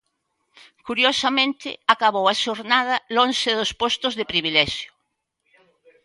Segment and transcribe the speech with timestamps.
[0.87, 4.91] Curiosamente acabou a xornada lonxe dos postos de privilexio.